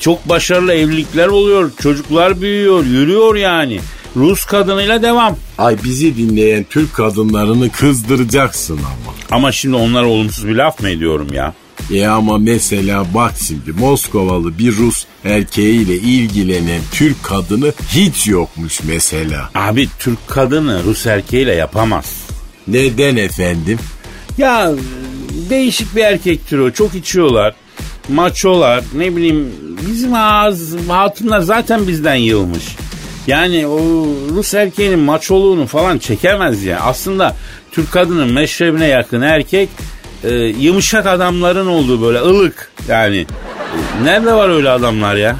[0.00, 1.70] Çok başarılı evlilikler oluyor.
[1.82, 2.84] Çocuklar büyüyor.
[2.84, 3.80] Yürüyor yani.
[4.16, 5.36] Rus kadınıyla devam.
[5.58, 9.14] Ay bizi dinleyen Türk kadınlarını kızdıracaksın ama.
[9.30, 11.54] Ama şimdi onlara olumsuz bir laf mı ediyorum ya?
[11.94, 19.50] E ama mesela bak şimdi Moskovalı bir Rus erkeğiyle ilgilenen Türk kadını hiç yokmuş mesela.
[19.54, 22.16] Abi Türk kadını Rus erkeğiyle yapamaz.
[22.68, 23.78] Neden efendim?
[24.38, 24.72] Ya
[25.50, 26.72] değişik bir erkek türü.
[26.74, 27.54] Çok içiyorlar.
[28.08, 29.52] Maçolar ne bileyim
[29.88, 32.76] bizim ağız hatunlar zaten bizden yılmış.
[33.26, 33.78] Yani o
[34.30, 36.80] Rus erkeğinin maçoluğunu falan çekemez ya.
[36.80, 37.36] Aslında
[37.72, 39.68] Türk kadının meşrebine yakın erkek
[40.24, 43.26] e, yumuşak adamların olduğu böyle ılık yani.
[44.02, 45.36] Nerede var öyle adamlar ya?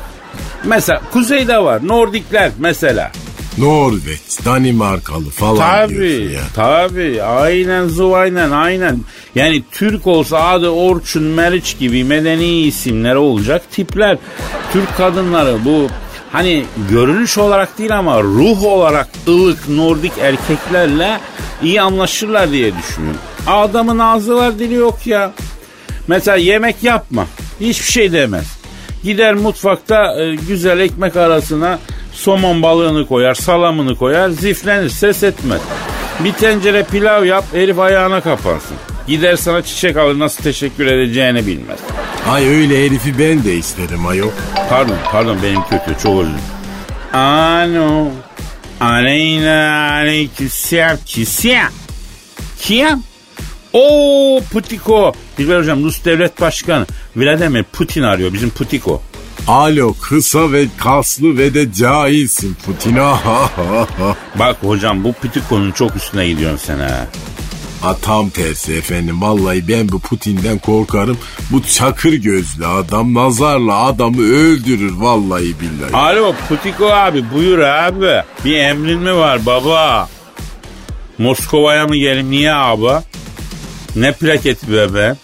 [0.64, 3.12] Mesela kuzeyde var Nordikler mesela.
[3.59, 6.40] Norveç, Danimarkalı falan diyorsun Tabii, ya.
[6.55, 7.23] tabii.
[7.23, 9.01] Aynen zuvaynen, aynen.
[9.35, 14.18] Yani Türk olsa adı Orçun, Meriç gibi medeni isimler olacak tipler.
[14.73, 15.87] Türk kadınları bu
[16.33, 21.21] hani görünüş olarak değil ama ruh olarak ılık Nordik erkeklerle
[21.62, 23.21] iyi anlaşırlar diye düşünüyorum.
[23.47, 25.33] Adamın ağzı var dili yok ya.
[26.09, 27.27] Mesela yemek yapma.
[27.61, 28.59] Hiçbir şey demez.
[29.05, 31.79] Gider mutfakta e, güzel ekmek arasına
[32.18, 35.61] somon balığını koyar, salamını koyar, ziflenir, ses etmez.
[36.24, 38.76] Bir tencere pilav yap, herif ayağına kapansın.
[39.07, 41.78] Gider sana çiçek alır, nasıl teşekkür edeceğini bilmez.
[42.28, 44.31] Ay öyle herifi ben de isterim ayol.
[44.68, 46.35] Pardon, pardon benim kötü, çok özür.
[47.12, 48.09] Alo,
[48.81, 51.68] aleyna aleyküsselam, kisem.
[52.61, 53.02] Kim?
[53.72, 55.12] Oo Putiko.
[55.38, 59.02] Dilber hocam Rus devlet başkanı Vladimir Putin arıyor bizim Putiko.
[59.48, 62.96] Alo kısa ve kaslı ve de cahilsin Putin.
[64.38, 67.06] Bak hocam bu Putiko'nun çok üstüne gidiyorsun sen ha.
[67.80, 69.22] Ha, tam tersi efendim.
[69.22, 71.18] Vallahi ben bu Putin'den korkarım.
[71.50, 75.96] Bu çakır gözlü adam nazarla adamı öldürür vallahi billahi.
[75.96, 78.22] Alo Putiko abi buyur abi.
[78.44, 80.08] Bir emrin mi var baba?
[81.18, 82.30] Moskova'ya mı gelin?
[82.30, 83.04] Niye abi?
[83.96, 85.14] Ne plaketi be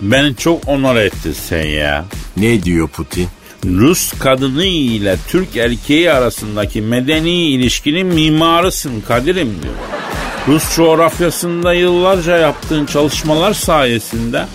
[0.00, 2.04] Beni çok onur ettin sen ya.
[2.36, 3.28] Ne diyor Putin?
[3.64, 9.74] Rus kadını ile Türk erkeği arasındaki medeni ilişkinin mimarısın Kadir'im diyor.
[10.48, 14.46] Rus coğrafyasında yıllarca yaptığın çalışmalar sayesinde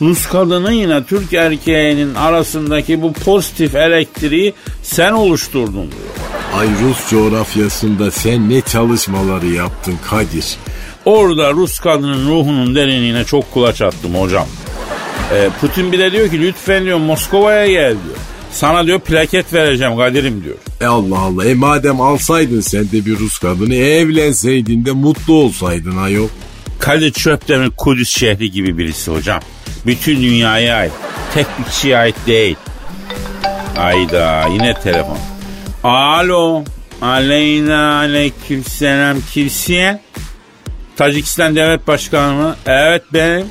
[0.00, 6.26] Rus kadını yine Türk erkeğinin arasındaki bu pozitif elektriği sen oluşturdun diyor.
[6.54, 10.56] Ay Rus coğrafyasında sen ne çalışmaları yaptın Kadir?
[11.04, 14.46] Orada Rus kadının ruhunun derinliğine çok kulaç attım hocam.
[15.32, 18.16] Ee, Putin bir de diyor ki lütfen diyor Moskova'ya gel diyor.
[18.52, 20.56] Sana diyor plaket vereceğim Kadir'im diyor.
[20.80, 21.44] E Allah Allah.
[21.44, 26.28] E madem alsaydın sen de bir Rus kadını evlenseydin de mutlu olsaydın ayol.
[26.78, 29.40] Kadir Çöptemir Kudüs şehri gibi birisi hocam.
[29.86, 30.92] Bütün dünyaya ait.
[31.34, 32.56] Tek bir kişiye ait değil.
[33.78, 35.18] Ayda yine telefon.
[35.84, 36.64] Alo.
[37.02, 40.00] Aleyna aleyküm selam kimsin?
[40.96, 42.56] Tacikistan Devlet Başkanı mı?
[42.66, 43.46] Evet benim.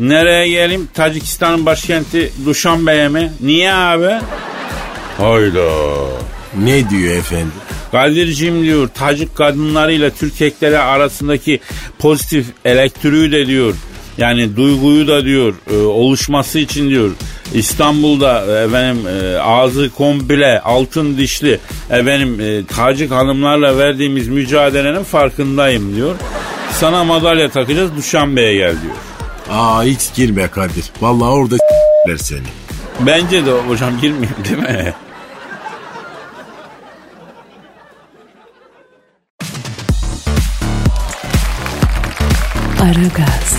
[0.00, 0.88] Nereye geleyim?
[0.94, 3.32] Tacikistan'ın başkenti Duşanbe'ye mi?
[3.40, 4.24] Niye abi?
[5.18, 5.70] Hayda.
[6.64, 7.52] Ne diyor efendim?
[7.92, 11.60] Kadir'cim diyor Tacik kadınlarıyla Türk erkekleri arasındaki
[11.98, 13.74] pozitif elektriği de diyor
[14.18, 17.10] yani duyguyu da diyor e, oluşması için diyor
[17.54, 21.58] İstanbul'da efendim e, ağzı komple altın dişli
[21.90, 26.14] efendim e, Tacik hanımlarla verdiğimiz mücadelenin farkındayım diyor.
[26.72, 29.09] Sana madalya takacağız Duşanbe'ye gel diyor.
[29.50, 30.84] Aa hiç girme Kadir.
[31.00, 31.56] Vallahi orada
[32.18, 32.46] seni.
[33.00, 34.94] Bence de hocam girmeyeyim değil mi?
[42.82, 43.56] Aragaz,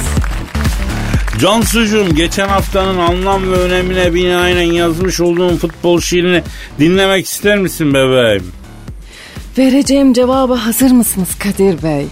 [1.40, 6.44] Cansucuğum geçen haftanın anlam ve önemine binaen yazmış olduğum futbol şiirini
[6.80, 8.52] dinlemek ister misin bebeğim?
[9.58, 12.08] Vereceğim cevaba hazır mısınız Kadir Bey?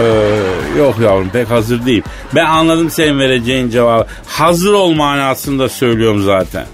[0.00, 2.02] Ee, yok yavrum pek hazır değil.
[2.34, 4.06] Ben anladım senin vereceğin cevabı.
[4.26, 6.66] Hazır ol manasında söylüyorum zaten.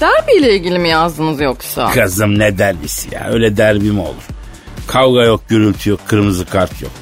[0.00, 1.90] Derbi ile ilgili mi yazdınız yoksa?
[1.90, 4.22] Kızım ne derbisi ya öyle derbi mi olur?
[4.86, 6.92] Kavga yok gürültü yok kırmızı kart yok.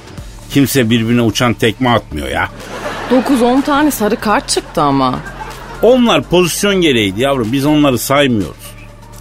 [0.51, 2.49] Kimse birbirine uçan tekme atmıyor ya.
[3.11, 5.19] 9-10 tane sarı kart çıktı ama.
[5.83, 8.73] Onlar pozisyon gereğiydi yavrum biz onları saymıyoruz.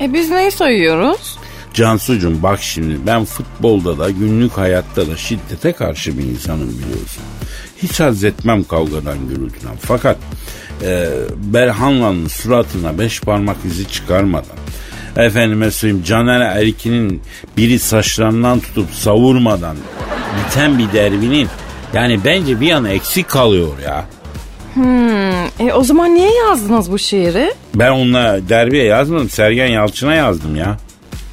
[0.01, 1.37] E biz neyi sayıyoruz?
[1.73, 7.23] Cansucuğum bak şimdi ben futbolda da günlük hayatta da şiddete karşı bir insanım biliyorsun.
[7.77, 9.75] Hiç haz etmem kavgadan gürültüden.
[9.81, 10.17] Fakat
[10.81, 14.57] e, Berhanlan'ın suratına beş parmak izi çıkarmadan
[15.17, 17.21] efendime söyleyeyim Caner Erkin'in
[17.57, 19.77] biri saçlarından tutup savurmadan
[20.37, 21.47] biten bir derbinin
[21.93, 24.05] yani bence bir yana eksik kalıyor ya.
[24.73, 27.53] Hmm, e o zaman niye yazdınız bu şiiri?
[27.75, 29.29] Ben onunla derbiye yazmadım.
[29.29, 30.77] Sergen Yalçın'a yazdım ya.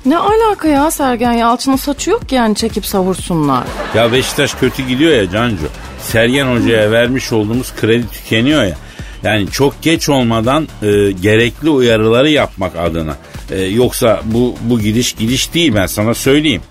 [0.08, 3.64] Ne alaka ya Sergen Yalçın'ın saçı yok ki yani çekip savursunlar.
[3.94, 5.68] Ya Beşiktaş kötü gidiyor ya Cancu.
[6.00, 8.76] Sergen Hoca'ya vermiş olduğumuz kredi tükeniyor ya.
[9.22, 13.16] Yani çok geç olmadan e, gerekli uyarıları yapmak adına.
[13.50, 16.62] E, yoksa bu bu gidiş gidiş değil ben sana söyleyeyim.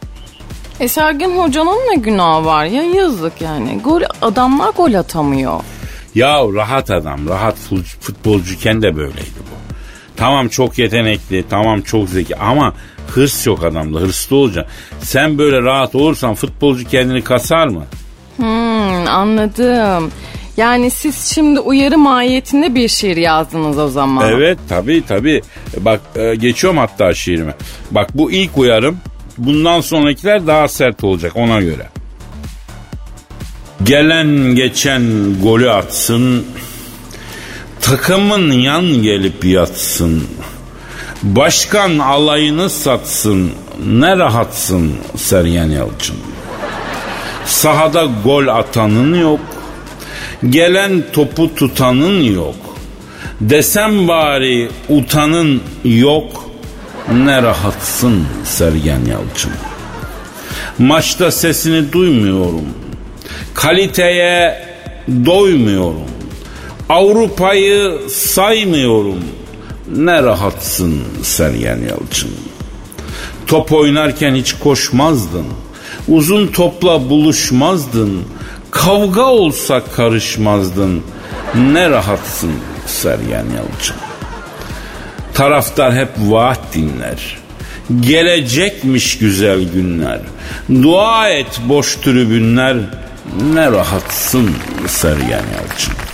[0.80, 3.80] E Sergen Hoca'nın ne günahı var ya yazık yani.
[3.84, 5.60] Gol, adamlar gol atamıyor.
[6.16, 7.56] Ya rahat adam, rahat
[8.02, 9.58] futbolcuken de böyleydi bu.
[10.18, 12.74] Tamam çok yetenekli, tamam çok zeki ama
[13.08, 14.74] hırs yok adamda, hırslı olacaksın.
[15.00, 17.84] Sen böyle rahat olursan futbolcu kendini kasar mı?
[18.38, 20.12] Hmm, anladım.
[20.58, 24.30] Yani siz şimdi uyarı mahiyetinde bir şiir yazdınız o zaman.
[24.30, 25.42] Evet tabii tabii.
[25.78, 27.54] Bak e, geçiyorum hatta şiirime.
[27.92, 28.98] Bak bu ilk uyarım.
[29.38, 31.88] Bundan sonrakiler daha sert olacak ona göre.
[33.84, 35.04] Gelen geçen
[35.44, 36.46] golü atsın.
[37.82, 40.24] Takımın yan gelip yatsın.
[41.24, 43.52] Başkan alayını satsın.
[43.88, 46.16] Ne rahatsın Sergen Yalçın.
[47.46, 49.40] Sahada gol atanın yok.
[50.50, 52.56] Gelen topu tutanın yok.
[53.42, 56.50] Desem bari utanın yok.
[57.14, 59.52] Ne rahatsın Sergen Yalçın.
[60.80, 62.66] Maçta sesini duymuyorum.
[63.54, 64.66] Kaliteye
[65.26, 66.08] doymuyorum.
[66.90, 69.24] Avrupa'yı saymıyorum.
[69.96, 72.32] Ne rahatsın Sergen Yalçın.
[73.48, 75.46] Top oynarken hiç koşmazdın.
[76.08, 78.24] Uzun topla buluşmazdın.
[78.72, 81.04] Kavga olsa karışmazdın.
[81.56, 82.52] Ne rahatsın
[82.86, 83.96] Sergen Yalçın.
[85.34, 87.38] Taraftar hep vaat dinler.
[88.00, 90.20] Gelecekmiş güzel günler.
[90.84, 92.78] Dua et boş tribünler.
[93.54, 94.52] Ne rahatsın
[94.88, 96.07] Sergen Yalçın.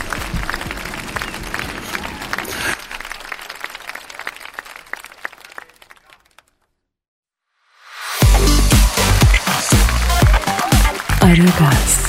[11.24, 12.06] Aragaz,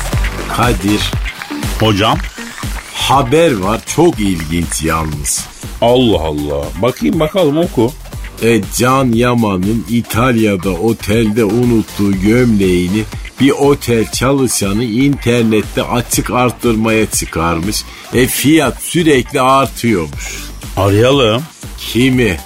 [0.57, 1.01] Kadir
[1.81, 2.19] Hocam
[2.95, 5.47] haber var çok ilginç yalnız.
[5.81, 6.65] Allah Allah.
[6.83, 7.93] Bakayım bakalım oku.
[8.43, 13.03] E, Can Yaman'ın İtalya'da otelde unuttuğu gömleğini
[13.41, 17.85] bir otel çalışanı internette açık arttırmaya çıkarmış.
[18.15, 20.45] E fiyat sürekli artıyormuş.
[20.77, 21.43] Arayalım.
[21.79, 22.37] Kimi?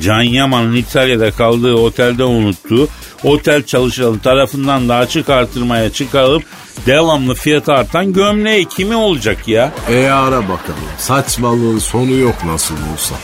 [0.00, 2.88] Can Yaman'ın İtalya'da kaldığı otelde unuttuğu
[3.24, 6.42] otel çalışanı tarafından da açık artırmaya çıkarılıp
[6.86, 9.72] devamlı fiyat artan gömleği kimi olacak ya?
[9.90, 10.88] E ara bakalım.
[10.98, 13.14] Saçmalığın sonu yok nasıl olsa.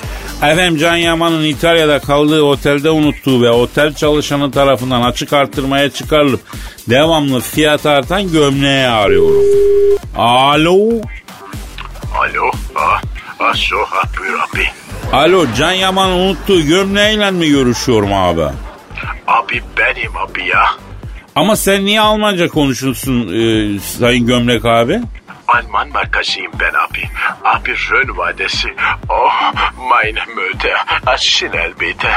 [0.42, 6.40] Efendim Can Yaman'ın İtalya'da kaldığı otelde unuttuğu ve otel çalışanı tarafından açık artırmaya çıkarılıp
[6.88, 9.44] devamlı fiyat artan gömleği arıyorum.
[10.16, 10.78] Alo?
[12.14, 12.50] Alo.
[12.74, 13.02] Ah,
[13.40, 13.76] ah şu
[14.20, 14.66] buyur abi.
[15.12, 18.42] Alo Can Yaman'ın unuttuğu gömleğiyle mi görüşüyorum abi?
[19.26, 20.64] Abi benim abi ya.
[21.34, 25.00] Ama sen niye Almanca konuşuyorsun e, Sayın Gömlek abi?
[25.48, 27.02] Alman markasıyım ben abi.
[27.44, 28.68] Abi Rön vadesi.
[29.08, 29.52] Oh
[29.90, 30.72] meine Mütter.
[31.18, 32.08] Schnell bitte.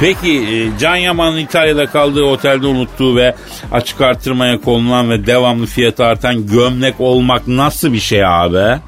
[0.00, 3.34] Peki e, Can Yaman'ın İtalya'da kaldığı otelde unuttuğu ve
[3.72, 8.80] açık artırmaya konulan ve devamlı fiyatı artan gömlek olmak nasıl bir şey abi?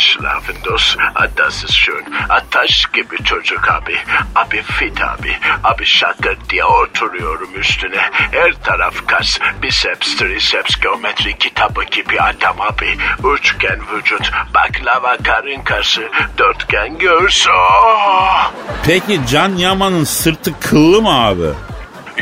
[0.00, 0.96] Schlafendos.
[1.14, 2.04] Ah, das ist schön.
[2.28, 3.96] Ah, taş gibi çocuk abi.
[4.34, 5.36] Abi fit abi.
[5.64, 8.10] Abi şakır diye oturuyorum üstüne.
[8.32, 9.38] Her taraf kas.
[9.62, 12.96] Biceps, triceps, geometri kitabı gibi adam abi.
[13.34, 14.30] Üçgen vücut.
[14.54, 16.08] Baklava karın kası.
[16.38, 17.46] Dörtgen göğüs.
[17.48, 18.52] Oh!
[18.86, 21.48] Peki Can Yaman'ın sırtı kıllı mı abi?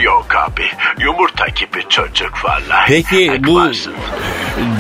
[0.03, 0.71] Yok abi.
[0.99, 2.87] Yumurta gibi çocuk vallahi.
[2.87, 3.71] Peki bu.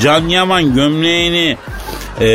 [0.03, 1.57] Can Yaman gömleğini
[2.21, 2.29] e,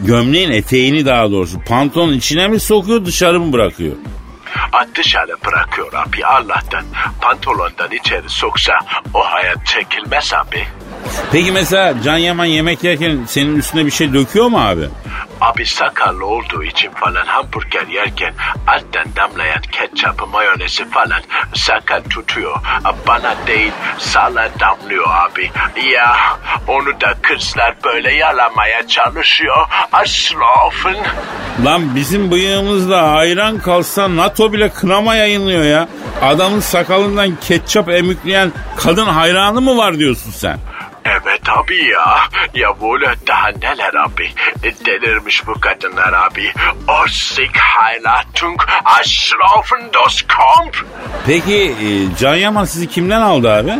[0.00, 3.92] gömleğin eteğini daha doğrusu pantolonun içine mi sokuyor dışarı mı bırakıyor?
[4.72, 6.84] At dışarı bırakıyor abi Allah'tan.
[7.20, 8.72] Pantolondan içeri soksa
[9.14, 10.64] o hayat çekilmez abi.
[11.32, 14.88] Peki mesela Can Yaman yemek yerken senin üstüne bir şey döküyor mu abi?
[15.40, 18.34] Abi sakallı olduğu için falan hamburger yerken
[18.66, 21.22] alttan damlayan ketçapı mayonezi falan
[21.54, 22.56] sakal tutuyor.
[23.06, 25.50] Bana değil sala damlıyor abi.
[25.92, 26.16] Ya
[26.68, 29.66] onu da kızlar böyle yalamaya çalışıyor.
[29.92, 30.96] Aşrafın.
[31.64, 35.88] Lan bizim bıyığımızda hayran kalsa NATO bile kınama yayınlıyor ya.
[36.22, 40.58] Adamın sakalından ketçap emükleyen kadın hayranı mı var diyorsun sen?
[41.06, 42.18] Evet abi ya.
[42.54, 44.30] Ya böyle daha neler abi.
[44.86, 46.52] Delirmiş bu kadınlar abi.
[46.88, 49.80] Osik Heilatung Aşrafın
[50.36, 50.86] Komp.
[51.26, 51.74] Peki
[52.20, 53.72] Can Yaman sizi kimden aldı abi?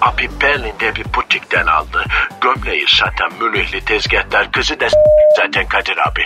[0.00, 2.04] Abi Berlin'de bir butikten aldı.
[2.40, 4.86] Gömleği satan Münihli tezgahtar kızı da
[5.36, 6.22] zaten Kadir abi.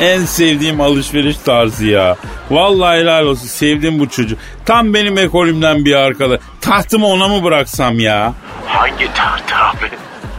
[0.00, 2.16] En sevdiğim alışveriş tarzı ya.
[2.50, 4.36] Vallahi helal olsun sevdim bu çocuğu.
[4.66, 6.40] Tam benim ekolümden bir arkadaş.
[6.60, 8.32] Tahtımı ona mı bıraksam ya?
[8.66, 9.90] Hangi taht abi?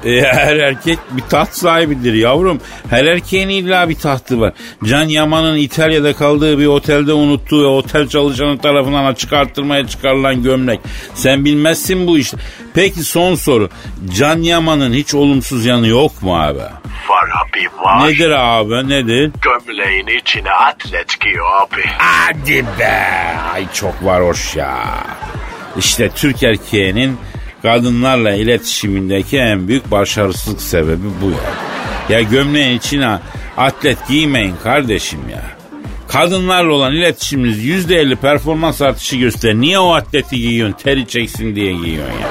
[0.05, 2.61] E, her erkek bir taht sahibidir yavrum.
[2.89, 4.53] Her erkeğin illa bir tahtı var.
[4.83, 10.79] Can Yaman'ın İtalya'da kaldığı bir otelde unuttuğu ve otel çalışanı tarafından açık arttırmaya çıkarılan gömlek.
[11.13, 12.37] Sen bilmezsin bu işte.
[12.73, 13.69] Peki son soru.
[14.17, 16.59] Can Yaman'ın hiç olumsuz yanı yok mu abi?
[17.09, 18.07] Var abi var.
[18.09, 19.31] Nedir abi nedir?
[19.41, 21.81] Gömleğin içine atlet giyiyor abi.
[21.97, 23.03] Hadi be.
[23.53, 24.77] Ay çok var hoş ya.
[25.77, 27.17] İşte Türk erkeğinin
[27.65, 31.53] kadınlarla iletişimindeki en büyük başarısızlık sebebi bu ya.
[32.09, 33.19] Ya gömleğin içine
[33.57, 35.41] atlet giymeyin kardeşim ya.
[36.07, 39.61] Kadınlarla olan iletişiminiz yüzde elli performans artışı gösterir.
[39.61, 40.77] Niye o atleti giyiyorsun?
[40.83, 42.29] Teri çeksin diye giyiyorsun ya.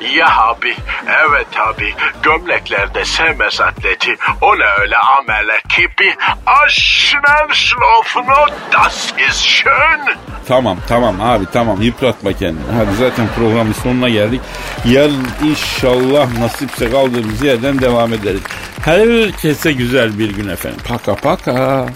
[0.00, 0.74] Ya, abi.
[1.06, 1.94] Evet abi.
[2.22, 4.16] Gömleklerde sevmez atleti.
[4.40, 6.14] O ne öyle amele gibi.
[6.46, 8.26] Aşnen schlafen
[8.72, 10.00] das ist schön.
[10.48, 12.72] Tamam tamam abi tamam yıpratma kendini.
[12.76, 14.40] Hadi zaten programın sonuna geldik.
[14.84, 18.40] Yarın inşallah nasipse kaldığımız yerden devam ederiz.
[18.84, 20.80] Herkese güzel bir gün efendim.
[20.88, 21.86] Paka paka.